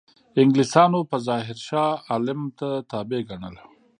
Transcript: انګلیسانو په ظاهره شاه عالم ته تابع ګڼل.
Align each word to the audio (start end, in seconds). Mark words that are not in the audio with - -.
انګلیسانو 0.41 0.99
په 1.09 1.17
ظاهره 1.27 1.57
شاه 1.67 1.93
عالم 2.09 2.41
ته 2.59 2.67
تابع 2.91 3.21
ګڼل. 3.29 3.55